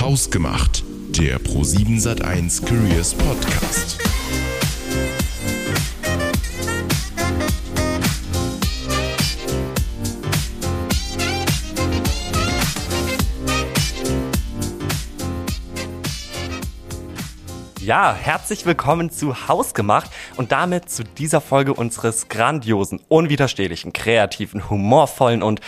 [0.00, 3.98] Hausgemacht, der Pro7 Sat1 Careers Podcast.
[17.80, 25.42] Ja, herzlich willkommen zu Hausgemacht und damit zu dieser Folge unseres grandiosen, unwiderstehlichen, kreativen, humorvollen
[25.42, 25.60] und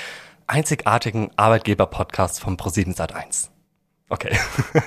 [0.46, 3.50] einzigartigen Arbeitgeber-Podcasts vom Pro7 Sat1.
[4.12, 4.36] Okay,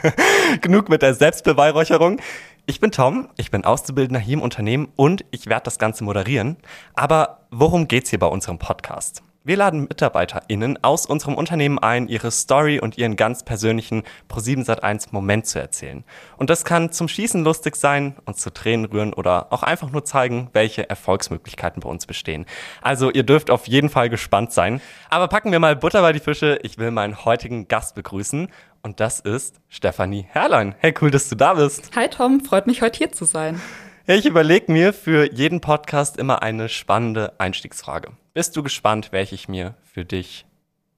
[0.61, 2.19] genug mit der Selbstbeweihräucherung.
[2.65, 6.57] Ich bin Tom, ich bin Auszubildender hier im Unternehmen und ich werde das Ganze moderieren.
[6.93, 9.23] Aber worum geht's hier bei unserem Podcast?
[9.45, 15.07] Wir laden MitarbeiterInnen aus unserem Unternehmen ein, ihre Story und ihren ganz persönlichen Pro7 Sat1
[15.11, 16.05] Moment zu erzählen.
[16.37, 20.05] Und das kann zum Schießen lustig sein, uns zu Tränen rühren oder auch einfach nur
[20.05, 22.45] zeigen, welche Erfolgsmöglichkeiten bei uns bestehen.
[22.81, 24.79] Also ihr dürft auf jeden Fall gespannt sein.
[25.09, 26.59] Aber packen wir mal Butter bei die Fische.
[26.63, 28.47] Ich will meinen heutigen Gast begrüßen.
[28.81, 30.73] Und das ist Stefanie Herrlein.
[30.79, 31.93] Hey, cool, dass du da bist.
[31.97, 33.59] Hi Tom, freut mich heute hier zu sein.
[34.07, 38.13] Ich überlege mir für jeden Podcast immer eine spannende Einstiegsfrage.
[38.33, 40.47] Bist du gespannt, welche ich mir für dich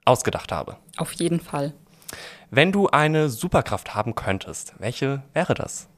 [0.05, 0.77] ausgedacht habe?
[0.95, 1.73] Auf jeden Fall.
[2.49, 5.89] Wenn du eine Superkraft haben könntest, welche wäre das?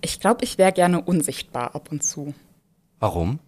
[0.00, 2.32] Ich glaube, ich wäre gerne unsichtbar ab und zu.
[2.98, 3.40] Warum?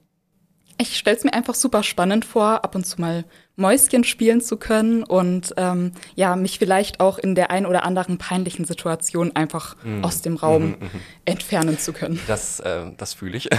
[0.80, 4.56] Ich stelle es mir einfach super spannend vor, ab und zu mal Mäuschen spielen zu
[4.56, 9.76] können und ähm, ja, mich vielleicht auch in der ein oder anderen peinlichen Situation einfach
[9.84, 10.02] mm.
[10.02, 11.00] aus dem Raum mm -hmm.
[11.26, 12.18] entfernen zu können.
[12.26, 13.50] Das, äh, das fühle ich.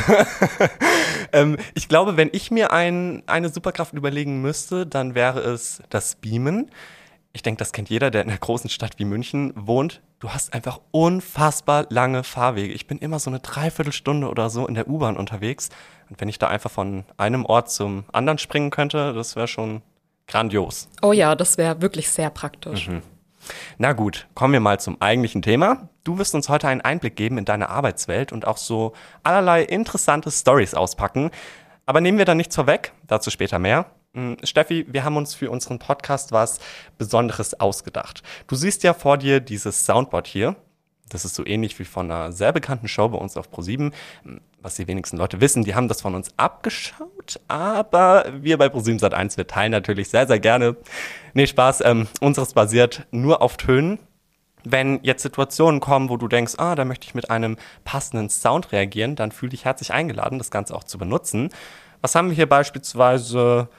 [1.32, 6.16] ähm, ich glaube, wenn ich mir ein, eine Superkraft überlegen müsste, dann wäre es das
[6.16, 6.72] Beamen
[7.34, 10.02] ich denke, das kennt jeder, der in einer großen Stadt wie München wohnt.
[10.20, 12.74] Du hast einfach unfassbar lange Fahrwege.
[12.74, 15.70] Ich bin immer so eine Dreiviertelstunde oder so in der U-Bahn unterwegs.
[16.10, 19.82] Und wenn ich da einfach von einem Ort zum anderen springen könnte, das wäre schon
[20.28, 20.90] grandios.
[21.02, 22.90] Oh ja, das wäre wirklich sehr praktisch.
[22.90, 23.02] Mhm.
[23.78, 25.90] Na gut, kommen wir mal zum eigentlichen Thema.
[26.04, 30.30] Du wirst uns heute einen Einblick geben in deine Arbeitswelt und auch so allerlei interessante
[30.30, 31.32] Stories auspacken.
[31.86, 33.86] Aber nehmen wir da nichts vorweg, dazu später mehr.
[34.14, 36.60] Hm, Steffi, wir haben uns für unseren Podcast was
[36.98, 38.24] Besonderes ausgedacht.
[38.48, 40.58] Du siehst ja vor dir dieses Soundboard hier.
[41.08, 43.94] Das ist so ähnlich wie von einer sehr bekannten Show bei uns auf Pro7.
[44.24, 48.68] Hm, was die wenigsten Leute wissen, die haben das von uns abgeschaut, aber wir bei
[48.68, 50.76] Pro7 Sat1, wir teilen natürlich sehr, sehr gerne.
[51.34, 53.98] Nee, Spaß, ähm, unseres basiert nur auf Tönen.
[54.64, 58.72] Wenn jetzt Situationen kommen, wo du denkst, ah, da möchte ich mit einem passenden Sound
[58.74, 61.50] reagieren, dann fühl dich herzlich eingeladen, das Ganze auch zu benutzen.
[62.02, 63.70] Was haben wir hier beispielsweise?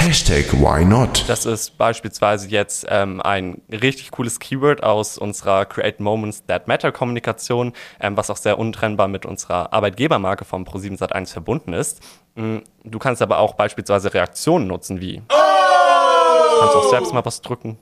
[0.00, 1.28] Hashtag Why Not?
[1.28, 6.92] Das ist beispielsweise jetzt ähm, ein richtig cooles Keyword aus unserer Create Moments That Matter
[6.92, 12.00] Kommunikation, ähm, was auch sehr untrennbar mit unserer Arbeitgebermarke vom Pro7 Sat1 verbunden ist.
[12.36, 15.34] Mm, du kannst aber auch beispielsweise Reaktionen nutzen wie oh!
[15.34, 17.76] Du kannst auch selbst mal was drücken.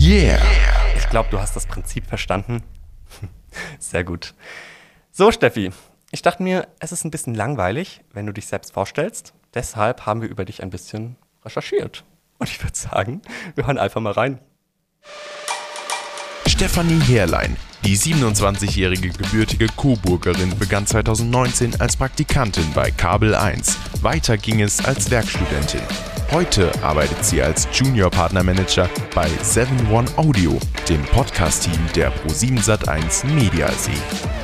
[0.00, 0.40] Yeah!
[0.96, 2.62] Ich glaube, du hast das Prinzip verstanden.
[3.78, 4.32] Sehr gut.
[5.12, 5.72] So, Steffi,
[6.10, 9.34] ich dachte mir, es ist ein bisschen langweilig, wenn du dich selbst vorstellst.
[9.54, 12.04] Deshalb haben wir über dich ein bisschen recherchiert.
[12.38, 13.22] Und ich würde sagen,
[13.54, 14.38] wir hören einfach mal rein.
[16.46, 23.78] Stefanie Herrlein, die 27-jährige gebürtige Coburgerin, begann 2019 als Praktikantin bei Kabel 1.
[24.02, 25.82] Weiter ging es als Werkstudentin.
[26.32, 29.68] Heute arbeitet sie als Junior Partnermanager bei 7
[30.16, 33.90] Audio, dem Podcast-Team der Pro7 Sat1 Mediasee.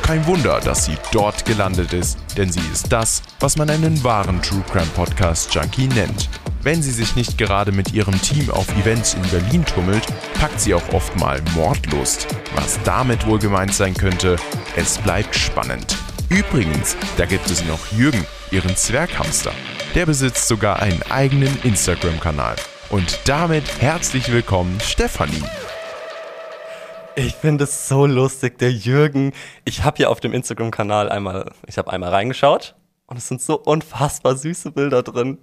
[0.03, 4.43] Kein Wunder, dass sie dort gelandet ist, denn sie ist das, was man einen wahren
[4.43, 6.29] True Crime Podcast Junkie nennt.
[6.63, 10.07] Wenn sie sich nicht gerade mit ihrem Team auf Events in Berlin tummelt,
[10.39, 12.27] packt sie auch oft mal Mordlust.
[12.55, 14.37] Was damit wohl gemeint sein könnte,
[14.77, 15.97] es bleibt spannend.
[16.29, 19.53] Übrigens, da gibt es noch Jürgen, ihren Zwerghamster.
[19.99, 22.55] Der besitzt sogar einen eigenen Instagram-Kanal.
[22.89, 25.43] Und damit herzlich willkommen, Stefanie.
[27.17, 29.33] Ich finde es so lustig, der Jürgen.
[29.65, 32.77] Ich habe hier auf dem Instagram-Kanal einmal, ich habe einmal reingeschaut
[33.09, 35.39] und es sind so unfassbar süße Bilder drin.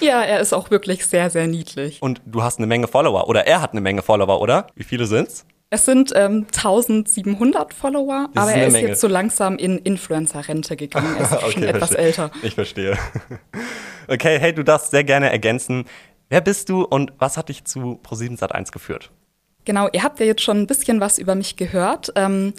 [0.00, 2.02] Ja, er ist auch wirklich sehr, sehr niedlich.
[2.02, 4.66] Und du hast eine Menge Follower oder er hat eine Menge Follower, oder?
[4.74, 5.46] Wie viele sind's?
[5.70, 8.88] Es sind ähm, 1700 Follower, das aber er ist Menge.
[8.88, 11.14] jetzt so langsam in Influencer-Rente gegangen.
[11.16, 12.04] Er ist okay, schon etwas verstehe.
[12.04, 12.30] älter.
[12.42, 12.98] Ich verstehe.
[14.08, 15.84] Okay, hey, du darfst sehr gerne ergänzen.
[16.28, 19.10] Wer bist du und was hat dich zu Pro7 Sat1 geführt?
[19.64, 22.12] Genau, ihr habt ja jetzt schon ein bisschen was über mich gehört.
[22.16, 22.54] Ähm,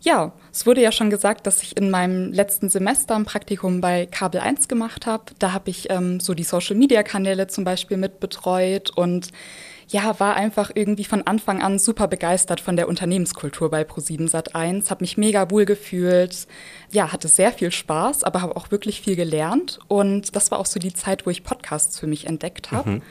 [0.00, 4.06] ja, es wurde ja schon gesagt, dass ich in meinem letzten Semester ein Praktikum bei
[4.06, 5.24] Kabel 1 gemacht habe.
[5.38, 9.28] Da habe ich ähm, so die Social-Media-Kanäle zum Beispiel mitbetreut und
[9.92, 14.88] ja, war einfach irgendwie von Anfang an super begeistert von der Unternehmenskultur bei Pro7 Sat1,
[14.88, 16.46] habe mich mega wohl gefühlt,
[16.90, 20.66] ja, hatte sehr viel Spaß, aber habe auch wirklich viel gelernt und das war auch
[20.66, 22.90] so die Zeit, wo ich Podcasts für mich entdeckt habe.
[22.90, 23.02] Mhm.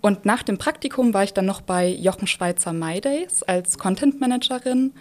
[0.00, 4.92] Und nach dem Praktikum war ich dann noch bei Jochen Schweizer MyDays als Content Managerin.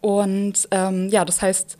[0.00, 1.76] Und ähm, ja, das heißt,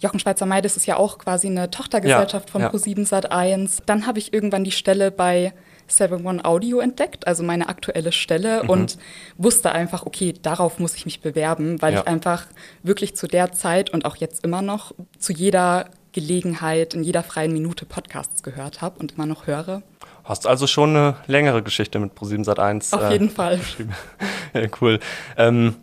[0.00, 2.68] Jochen Schweizer MyDays ist ja auch quasi eine Tochtergesellschaft Ja, von ja.
[2.68, 3.82] Pro7 Sat1.
[3.86, 5.54] Dann habe ich irgendwann die Stelle bei
[5.88, 8.70] 7 Audio entdeckt, also meine aktuelle Stelle Mhm.
[8.70, 8.98] und
[9.36, 12.00] wusste einfach, okay, darauf muss ich mich bewerben, weil Ja.
[12.00, 12.44] ich einfach
[12.82, 17.52] wirklich zu der Zeit und auch jetzt immer noch zu jeder Gelegenheit, in jeder freien
[17.52, 19.82] Minute Podcasts gehört habe und immer noch höre.
[20.24, 22.92] Hast also schon eine längere Geschichte mit Pro7 Sat1.
[22.94, 23.60] Auf jeden Fall.
[24.54, 24.98] ja, cool.
[25.36, 25.76] Ähm,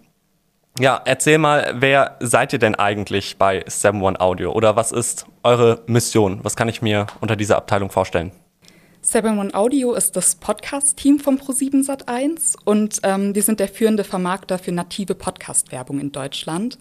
[0.80, 4.52] ja, erzähl mal, wer seid ihr denn eigentlich bei 7 Audio?
[4.54, 6.40] Oder was ist eure Mission?
[6.44, 8.32] Was kann ich mir unter dieser Abteilung vorstellen?
[9.06, 14.58] 7 Audio ist das Podcast-Team von Pro7 Sat1 und ähm, wir sind der führende Vermarkter
[14.58, 16.80] für native Podcast-Werbung in Deutschland.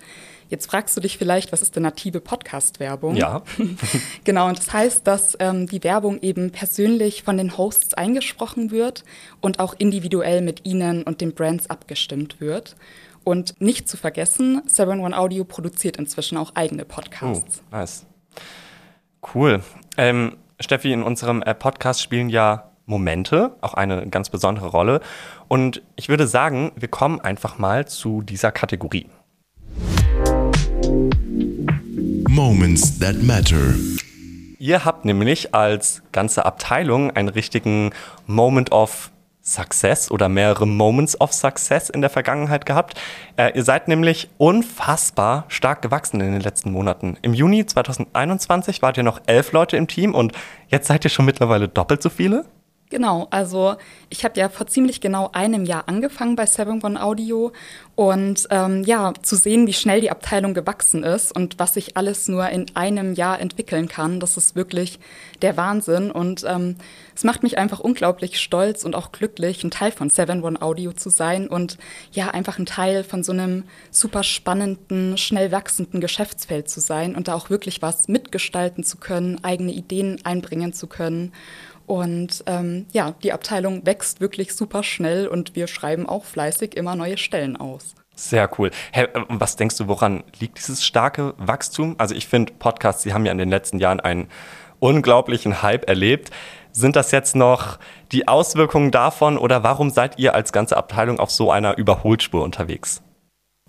[0.49, 3.17] Jetzt fragst du dich vielleicht, was ist denn native Podcast-Werbung?
[3.17, 3.43] Ja.
[4.25, 9.03] Genau, und das heißt, dass ähm, die Werbung eben persönlich von den Hosts eingesprochen wird
[9.41, 12.77] und auch individuell mit ihnen und den Brands abgestimmt wird.
[13.25, 17.63] Und nicht zu vergessen, 7 Audio produziert inzwischen auch eigene Oh, Podcasts.
[17.73, 18.07] nice.
[19.35, 19.61] Cool.
[19.97, 25.01] Ähm, Steffi, in unserem äh, Podcast spielen ja Momente auch eine ganz besondere Rolle.
[25.49, 29.09] Und ich würde sagen, wir kommen einfach mal zu dieser Kategorie.
[32.29, 33.75] Moments that matter.
[34.59, 37.91] Ihr habt nämlich als ganze Abteilung einen richtigen
[38.27, 39.11] Moment of
[39.43, 43.01] Success oder mehrere Moments of Success in der Vergangenheit gehabt.
[43.37, 47.17] Äh, ihr seid nämlich unfassbar stark gewachsen in den letzten Monaten.
[47.23, 50.33] Im Juni 2021 wart ihr noch elf Leute im Team und
[50.69, 52.45] jetzt seid ihr schon mittlerweile doppelt so viele.
[52.93, 53.77] Genau, also
[54.11, 57.51] ich habe ja vor ziemlich genau einem Jahr angefangen bei 7 Audio
[57.95, 62.29] und ähm, ja, zu sehen, wie schnell die Abteilung gewachsen ist und was sich alles
[62.29, 64.99] nur in einem Jahr entwickeln kann, das ist wirklich
[65.41, 66.77] der Wahnsinn und ähm,
[67.15, 71.09] es macht mich einfach unglaublich stolz und auch glücklich, ein Teil von 7 Audio zu
[71.09, 71.79] sein und
[72.13, 77.29] ja, einfach ein Teil von so einem super spannenden, schnell wachsenden Geschäftsfeld zu sein und
[77.29, 81.33] da auch wirklich was mitgestalten zu können, eigene Ideen einbringen zu können.
[81.87, 86.97] Und ähm, ja, die Abteilung wächst wirklich super schnell und wir schreiben auch fleißig immer
[86.97, 87.95] neue Stellen aus.
[88.15, 88.71] Sehr cool.
[88.93, 91.95] Hey, äh, was denkst du, woran liegt dieses starke Wachstum?
[91.99, 94.29] Also ich finde, Podcasts, die haben ja in den letzten Jahren einen
[94.81, 96.31] unglaublichen Hype erlebt.
[96.73, 97.79] Sind das jetzt noch
[98.13, 103.03] die Auswirkungen davon oder warum seid ihr als ganze Abteilung auf so einer Überholspur unterwegs?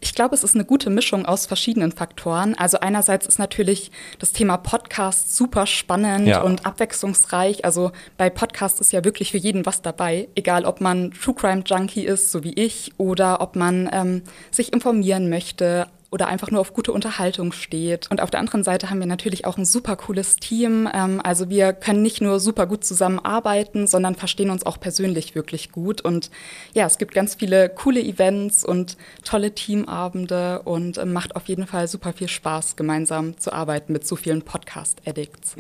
[0.03, 2.55] Ich glaube, es ist eine gute Mischung aus verschiedenen Faktoren.
[2.57, 3.89] Also einerseits ist natürlich
[4.19, 6.41] das Thema Podcast super spannend Ja.
[6.41, 7.63] und abwechslungsreich.
[7.63, 10.27] Also bei Podcast ist ja wirklich für jeden was dabei.
[10.35, 14.73] Egal, ob man True Crime Junkie ist, so wie ich, oder ob man ähm, sich
[14.73, 18.10] informieren möchte oder einfach nur auf gute Unterhaltung steht.
[18.12, 20.88] Und auf der anderen Seite haben wir natürlich auch ein super cooles Team.
[20.94, 25.71] Ähm, also wir können nicht nur super gut zusammenarbeiten, sondern verstehen uns auch persönlich wirklich
[25.71, 26.01] gut.
[26.01, 26.30] Und
[26.75, 31.65] ja, es gibt ganz viele coole Events und tolle Teamabende und ähm, macht auf jeden
[31.65, 35.56] Fall super viel Spaß, gemeinsam zu arbeiten mit so vielen Podcast-Addicts.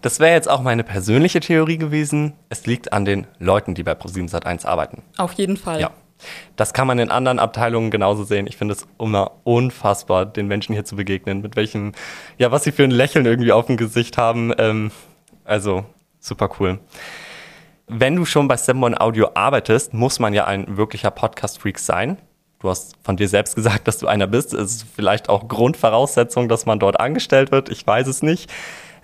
[0.00, 2.34] Das wäre jetzt auch meine persönliche Theorie gewesen.
[2.50, 5.02] Es liegt an den Leuten, die bei ProSieben Sat1 arbeiten.
[5.16, 5.80] Auf jeden Fall.
[5.80, 5.90] Ja.
[6.56, 8.46] Das kann man in anderen Abteilungen genauso sehen.
[8.46, 11.92] Ich finde es immer unfassbar, den Menschen hier zu begegnen, mit welchem,
[12.38, 14.52] ja, was sie für ein Lächeln irgendwie auf dem Gesicht haben.
[14.58, 14.90] Ähm,
[15.44, 15.84] also
[16.20, 16.78] super cool.
[17.88, 22.18] Wenn du schon bei 7 Audio arbeitest, muss man ja ein wirklicher Podcast-Freak sein.
[22.60, 24.54] Du hast von dir selbst gesagt, dass du einer bist.
[24.54, 27.68] Es ist vielleicht auch Grundvoraussetzung, dass man dort angestellt wird.
[27.68, 28.50] Ich weiß es nicht.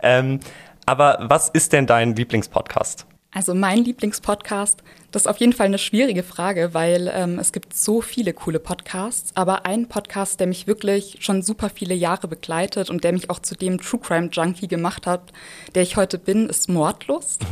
[0.01, 0.39] Ähm,
[0.87, 3.05] aber was ist denn dein Lieblingspodcast?
[3.31, 7.77] Also mein Lieblingspodcast, das ist auf jeden Fall eine schwierige Frage, weil ähm, es gibt
[7.77, 9.33] so viele coole Podcasts.
[9.35, 13.39] Aber ein Podcast, der mich wirklich schon super viele Jahre begleitet und der mich auch
[13.39, 15.33] zu dem True Crime Junkie gemacht hat,
[15.75, 17.43] der ich heute bin, ist Mordlust.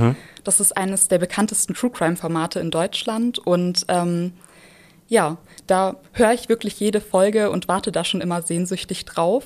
[0.44, 4.32] Das ist eines der bekanntesten True Crime Formate in Deutschland und ähm,
[5.08, 9.44] ja, da höre ich wirklich jede Folge und warte da schon immer sehnsüchtig drauf.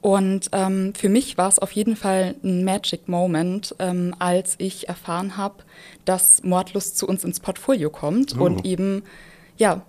[0.00, 4.88] Und ähm, für mich war es auf jeden Fall ein Magic Moment, ähm, als ich
[4.88, 5.56] erfahren habe,
[6.04, 9.02] dass Mordlust zu uns ins Portfolio kommt und eben,
[9.56, 9.82] ja,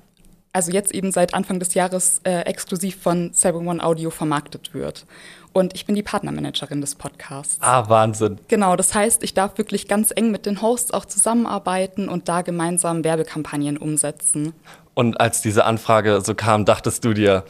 [0.52, 5.06] also jetzt eben seit Anfang des Jahres äh, exklusiv von 7 Audio vermarktet wird.
[5.54, 7.58] Und ich bin die Partnermanagerin des Podcasts.
[7.60, 8.40] Ah, Wahnsinn.
[8.48, 12.42] Genau, das heißt, ich darf wirklich ganz eng mit den Hosts auch zusammenarbeiten und da
[12.42, 14.54] gemeinsam Werbekampagnen umsetzen.
[14.94, 17.46] Und als diese Anfrage so kam, dachtest du dir,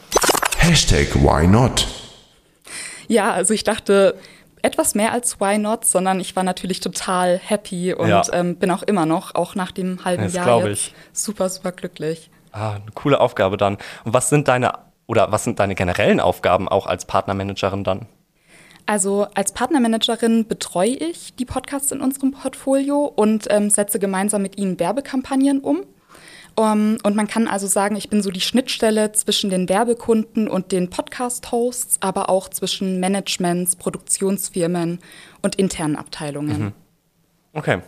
[0.56, 1.86] Hashtag why not?
[3.10, 4.14] Ja, also ich dachte
[4.62, 8.22] etwas mehr als Why Not, sondern ich war natürlich total happy und Ja.
[8.32, 12.30] ähm, bin auch immer noch, auch nach dem halben Das Jahr jetzt, super, super glücklich.
[12.52, 13.78] ah, eine coole Aufgabe dann.
[14.04, 14.72] Und was sind deine
[15.06, 18.06] oder was sind deine generellen Aufgaben auch als Partnermanagerin dann?
[18.86, 24.56] Also als Partnermanagerin betreue ich die Podcasts in unserem Portfolio und ähm, setze gemeinsam mit
[24.58, 25.82] ihnen Werbekampagnen um.
[26.56, 30.72] Um, und man kann also sagen, ich bin so die Schnittstelle zwischen den Werbekunden und
[30.72, 34.98] den Podcast-Hosts, aber auch zwischen Managements, Produktionsfirmen
[35.42, 36.62] und internen Abteilungen.
[36.62, 36.72] Mhm.
[37.52, 37.80] Okay.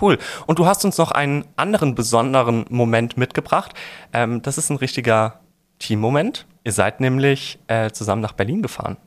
[0.00, 0.18] Cool.
[0.46, 3.72] Und du hast uns noch einen anderen besonderen Moment mitgebracht.
[4.12, 5.40] Ähm, das ist ein richtiger
[5.78, 6.46] Teammoment.
[6.64, 8.98] Ihr seid nämlich äh, zusammen nach Berlin gefahren.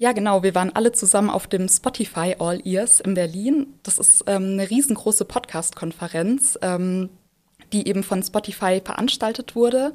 [0.00, 0.44] Ja, genau.
[0.44, 3.66] Wir waren alle zusammen auf dem Spotify All Ears in Berlin.
[3.82, 7.08] Das ist ähm, eine riesengroße Podcast-Konferenz, ähm,
[7.72, 9.92] die eben von Spotify veranstaltet wurde.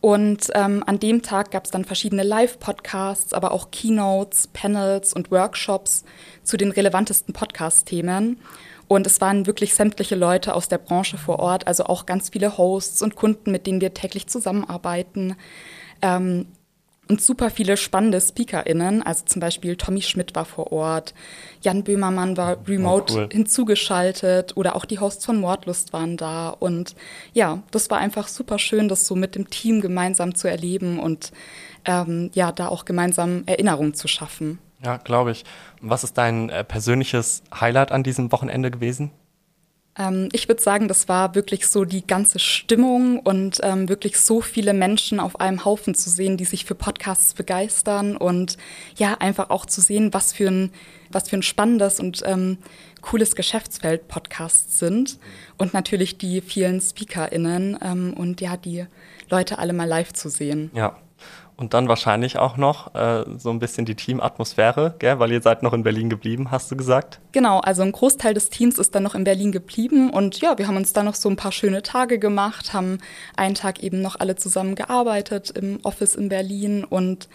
[0.00, 5.30] Und ähm, an dem Tag gab es dann verschiedene Live-Podcasts, aber auch Keynotes, Panels und
[5.30, 6.04] Workshops
[6.42, 8.40] zu den relevantesten Podcast-Themen.
[8.88, 12.56] Und es waren wirklich sämtliche Leute aus der Branche vor Ort, also auch ganz viele
[12.56, 15.36] Hosts und Kunden, mit denen wir täglich zusammenarbeiten.
[16.02, 16.46] Ähm,
[17.10, 19.02] und super viele spannende SpeakerInnen.
[19.02, 21.12] Also zum Beispiel Tommy Schmidt war vor Ort,
[21.60, 23.28] Jan Böhmermann war remote oh, cool.
[23.32, 26.50] hinzugeschaltet oder auch die Hosts von Mordlust waren da.
[26.50, 26.94] Und
[27.32, 31.32] ja, das war einfach super schön, das so mit dem Team gemeinsam zu erleben und
[31.84, 34.60] ähm, ja, da auch gemeinsam Erinnerungen zu schaffen.
[34.84, 35.44] Ja, glaube ich.
[35.80, 39.10] Was ist dein äh, persönliches Highlight an diesem Wochenende gewesen?
[39.98, 44.40] Ähm, ich würde sagen, das war wirklich so die ganze Stimmung und ähm, wirklich so
[44.40, 48.56] viele Menschen auf einem Haufen zu sehen, die sich für Podcasts begeistern und
[48.96, 50.70] ja, einfach auch zu sehen, was für ein,
[51.10, 52.58] was für ein spannendes und ähm,
[53.00, 55.18] cooles Geschäftsfeld Podcasts sind
[55.58, 58.86] und natürlich die vielen SpeakerInnen ähm, und ja, die
[59.28, 60.70] Leute alle mal live zu sehen.
[60.74, 60.96] Ja,
[61.60, 65.18] und dann wahrscheinlich auch noch äh, so ein bisschen die Teamatmosphäre, gell?
[65.18, 67.20] weil ihr seid noch in Berlin geblieben, hast du gesagt?
[67.32, 70.66] Genau, also ein Großteil des Teams ist dann noch in Berlin geblieben und ja, wir
[70.66, 72.98] haben uns dann noch so ein paar schöne Tage gemacht, haben
[73.36, 77.28] einen Tag eben noch alle zusammen gearbeitet im Office in Berlin und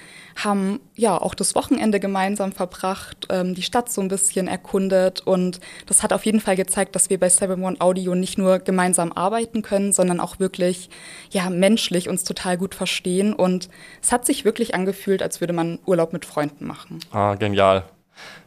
[0.43, 5.59] haben ja auch das Wochenende gemeinsam verbracht, ähm, die Stadt so ein bisschen erkundet und
[5.85, 9.61] das hat auf jeden Fall gezeigt, dass wir bei 7-One Audio nicht nur gemeinsam arbeiten
[9.61, 10.89] können, sondern auch wirklich
[11.29, 13.69] ja menschlich uns total gut verstehen und
[14.01, 16.99] es hat sich wirklich angefühlt, als würde man Urlaub mit Freunden machen.
[17.11, 17.83] Ah, genial.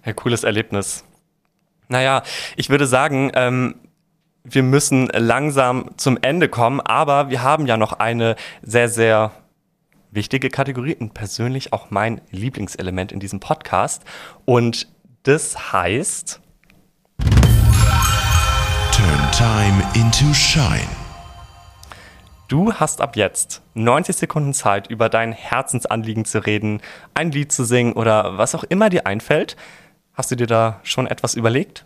[0.03, 1.05] Ein cooles Erlebnis.
[1.89, 2.23] Naja,
[2.57, 3.75] ich würde sagen, ähm,
[4.45, 9.31] wir müssen langsam zum Ende kommen, aber wir haben ja noch eine sehr, sehr
[10.11, 14.05] wichtige Kategorie und persönlich auch mein Lieblingselement in diesem Podcast.
[14.47, 14.89] Und
[15.25, 16.41] das heißt.
[18.91, 20.98] Turn Time into Shine.
[22.49, 26.81] Du hast ab jetzt 90 Sekunden Zeit, über dein Herzensanliegen zu reden,
[27.13, 29.55] ein Lied zu singen oder was auch immer dir einfällt.
[30.15, 31.85] Hast du dir da schon etwas überlegt?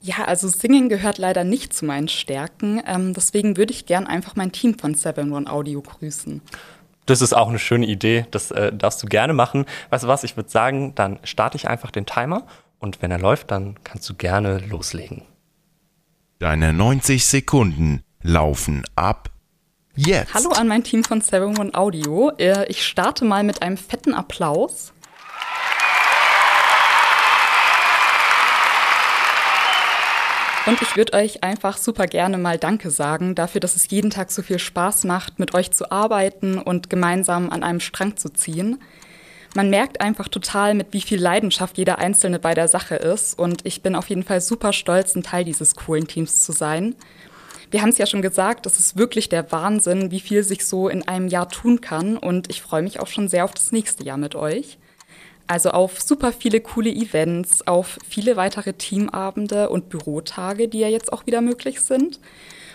[0.00, 2.80] Ja, also Singen gehört leider nicht zu meinen Stärken.
[2.86, 6.40] Ähm, deswegen würde ich gern einfach mein Team von 7 Audio grüßen.
[7.06, 8.26] Das ist auch eine schöne Idee.
[8.30, 9.66] Das äh, darfst du gerne machen.
[9.90, 10.22] Weißt du was?
[10.22, 12.46] Ich würde sagen, dann starte ich einfach den Timer
[12.78, 15.22] und wenn er läuft, dann kannst du gerne loslegen.
[16.38, 19.30] Deine 90 Sekunden laufen ab
[19.98, 20.34] Jetzt.
[20.34, 22.30] Hallo an mein Team von 7 Audio.
[22.36, 24.92] Äh, ich starte mal mit einem fetten Applaus.
[30.66, 34.30] Und ich würde euch einfach super gerne mal Danke sagen dafür, dass es jeden Tag
[34.30, 38.82] so viel Spaß macht, mit euch zu arbeiten und gemeinsam an einem Strang zu ziehen.
[39.54, 43.38] Man merkt einfach total, mit wie viel Leidenschaft jeder Einzelne bei der Sache ist.
[43.38, 46.94] Und ich bin auf jeden Fall super stolz, ein Teil dieses coolen Teams zu sein.
[47.70, 50.88] Wir haben es ja schon gesagt, es ist wirklich der Wahnsinn, wie viel sich so
[50.88, 52.16] in einem Jahr tun kann.
[52.16, 54.78] Und ich freue mich auch schon sehr auf das nächste Jahr mit euch.
[55.48, 61.12] Also auf super viele coole Events, auf viele weitere Teamabende und Bürotage, die ja jetzt
[61.12, 62.20] auch wieder möglich sind.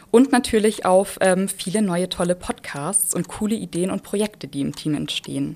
[0.10, 4.76] Und natürlich auf ähm, viele neue tolle Podcasts und coole Ideen und Projekte, die im
[4.76, 5.56] Team entstehen.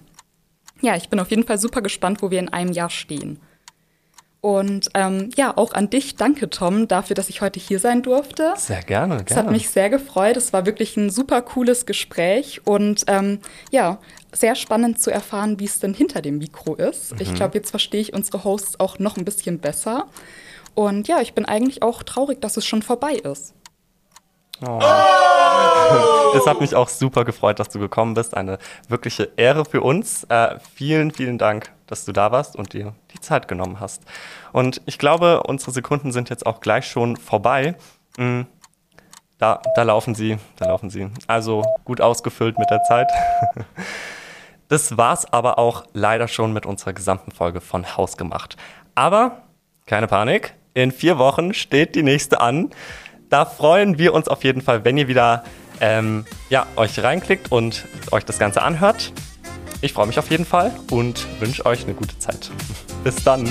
[0.81, 3.39] Ja, ich bin auf jeden Fall super gespannt, wo wir in einem Jahr stehen.
[4.45, 8.53] Und ähm, ja, auch an dich danke, Tom, dafür, dass ich heute hier sein durfte.
[8.57, 9.25] Sehr gerne, gerne.
[9.27, 10.37] Es hat mich sehr gefreut.
[10.37, 13.39] Es war wirklich ein super cooles Gespräch und ähm,
[13.71, 13.97] ja,
[14.31, 17.13] sehr spannend zu erfahren, wie es denn hinter dem Mikro ist.
[17.13, 17.21] Mhm.
[17.21, 20.05] Ich glaube, jetzt verstehe ich unsere Hosts auch noch ein bisschen besser.
[20.75, 23.55] Und ja, ich bin eigentlich auch traurig, dass es schon vorbei ist.
[24.63, 24.79] Oh.
[26.35, 28.35] Es hat mich auch super gefreut, dass du gekommen bist.
[28.35, 30.25] Eine wirkliche Ehre für uns.
[30.25, 34.03] Äh, vielen, vielen Dank, dass du da warst und dir die Zeit genommen hast.
[34.51, 37.75] Und ich glaube, unsere Sekunden sind jetzt auch gleich schon vorbei.
[38.17, 38.41] Mm,
[39.37, 41.09] da, da laufen sie, da laufen sie.
[41.27, 43.09] Also gut ausgefüllt mit der Zeit.
[44.67, 48.57] Das war's aber auch leider schon mit unserer gesamten Folge von Haus gemacht.
[48.95, 49.43] Aber
[49.85, 52.71] keine Panik, in vier Wochen steht die nächste an.
[53.29, 55.43] Da freuen wir uns auf jeden Fall, wenn ihr wieder
[55.81, 59.11] ähm, ja, euch reinklickt und euch das Ganze anhört.
[59.81, 62.49] Ich freue mich auf jeden Fall und wünsche euch eine gute Zeit.
[63.03, 63.47] Bis dann.